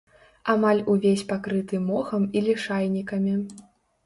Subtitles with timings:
[0.53, 3.37] Амаль увесь пакрыты мохам і лішайнікамі.